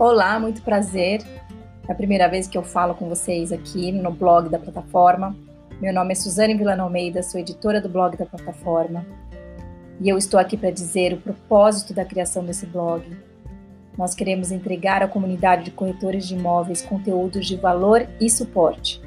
[0.00, 1.20] Olá, muito prazer.
[1.86, 5.36] É a primeira vez que eu falo com vocês aqui no blog da plataforma.
[5.78, 9.04] Meu nome é Suzane Vilano Almeida, sou editora do blog da plataforma.
[10.00, 13.04] E eu estou aqui para dizer o propósito da criação desse blog.
[13.98, 19.02] Nós queremos entregar à comunidade de corretores de imóveis conteúdos de valor e suporte.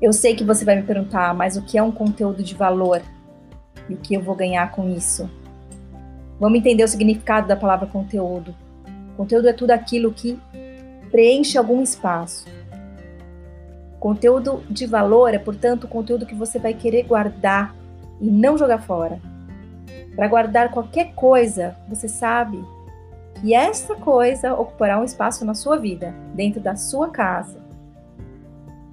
[0.00, 3.02] Eu sei que você vai me perguntar, mas o que é um conteúdo de valor?
[3.88, 5.28] E o que eu vou ganhar com isso?
[6.38, 8.54] Vamos entender o significado da palavra conteúdo.
[9.20, 10.40] Conteúdo é tudo aquilo que
[11.10, 12.46] preenche algum espaço.
[13.98, 17.76] Conteúdo de valor é, portanto, o conteúdo que você vai querer guardar
[18.18, 19.20] e não jogar fora.
[20.16, 22.64] Para guardar qualquer coisa, você sabe
[23.34, 27.60] que essa coisa ocupará um espaço na sua vida, dentro da sua casa.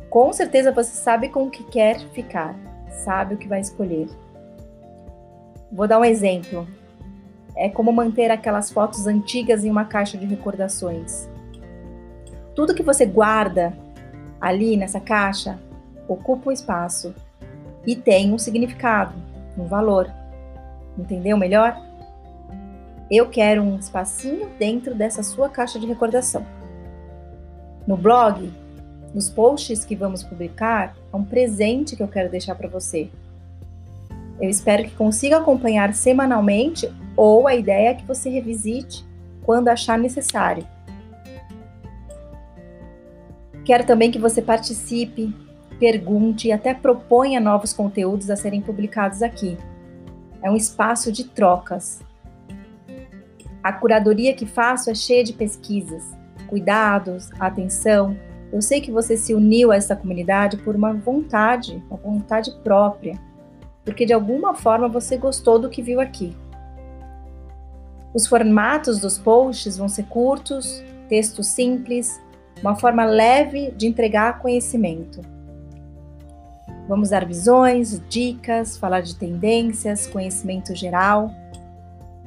[0.09, 2.53] Com certeza você sabe com o que quer ficar,
[2.89, 4.09] sabe o que vai escolher.
[5.71, 6.67] Vou dar um exemplo
[7.57, 11.27] é como manter aquelas fotos antigas em uma caixa de recordações.
[12.55, 13.73] Tudo que você guarda
[14.39, 15.59] ali nessa caixa
[16.07, 17.13] ocupa um espaço
[17.85, 19.13] e tem um significado,
[19.57, 20.11] um valor.
[20.97, 21.77] Entendeu melhor?
[23.09, 26.45] Eu quero um espacinho dentro dessa sua caixa de recordação.
[27.87, 28.53] No blog,
[29.13, 33.09] nos posts que vamos publicar, é um presente que eu quero deixar para você.
[34.39, 39.03] Eu espero que consiga acompanhar semanalmente ou a ideia é que você revisite
[39.41, 40.65] quando achar necessário.
[43.65, 45.35] Quero também que você participe,
[45.79, 49.57] pergunte e até proponha novos conteúdos a serem publicados aqui.
[50.41, 52.01] É um espaço de trocas.
[53.63, 56.03] A curadoria que faço é cheia de pesquisas,
[56.47, 58.15] cuidados, atenção.
[58.53, 63.19] Eu sei que você se uniu a essa comunidade por uma vontade, uma vontade própria,
[63.83, 66.33] porque de alguma forma você gostou do que viu aqui.
[68.13, 72.19] Os formatos dos posts vão ser curtos, texto simples,
[72.61, 75.21] uma forma leve de entregar conhecimento.
[76.87, 81.31] Vamos dar visões, dicas, falar de tendências, conhecimento geral.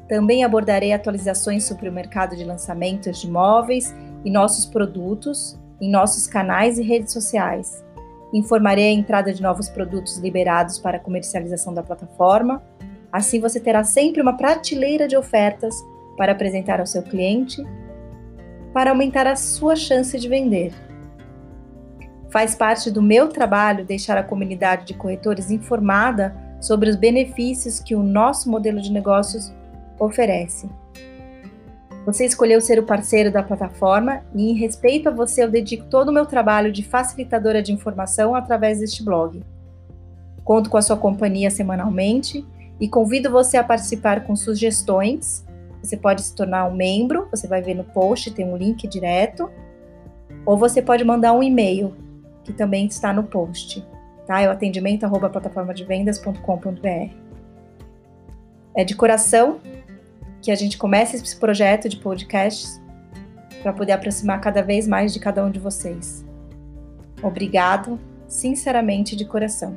[0.06, 6.26] Também abordarei atualizações sobre o mercado de lançamentos de imóveis e nossos produtos em nossos
[6.26, 7.82] canais e redes sociais.
[8.34, 12.62] Informarei a entrada de novos produtos liberados para comercialização da plataforma
[13.12, 15.74] Assim você terá sempre uma prateleira de ofertas
[16.16, 17.64] para apresentar ao seu cliente,
[18.72, 20.72] para aumentar a sua chance de vender.
[22.30, 27.94] Faz parte do meu trabalho deixar a comunidade de corretores informada sobre os benefícios que
[27.94, 29.52] o nosso modelo de negócios
[29.98, 30.68] oferece.
[32.06, 36.08] Você escolheu ser o parceiro da plataforma e, em respeito a você, eu dedico todo
[36.08, 39.42] o meu trabalho de facilitadora de informação através deste blog.
[40.44, 42.46] Conto com a sua companhia semanalmente
[42.80, 45.44] e convido você a participar com sugestões.
[45.82, 49.50] Você pode se tornar um membro, você vai ver no post, tem um link direto,
[50.46, 51.94] ou você pode mandar um e-mail,
[52.42, 53.86] que também está no post,
[54.26, 54.40] tá?
[54.40, 57.14] É o atendimento arroba plataformadevendas.com.br.
[58.74, 59.60] É de coração
[60.40, 62.80] que a gente comece esse projeto de podcasts
[63.62, 66.24] para poder aproximar cada vez mais de cada um de vocês.
[67.22, 69.76] Obrigado, sinceramente de coração.